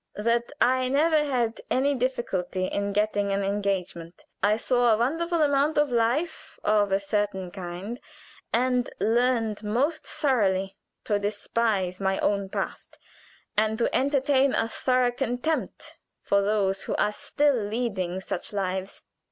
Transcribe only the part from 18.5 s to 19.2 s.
lives.